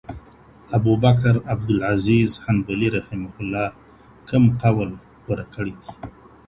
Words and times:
ابوبکر 0.77 1.35
عبدالعزيز 1.53 2.31
حنبلي 2.43 2.87
رحمه 2.97 3.33
الله 3.41 3.67
کوم 4.27 4.45
قول 4.61 4.89
غوره 5.23 5.45
کړی 5.53 5.73
دی؟ 5.79 5.89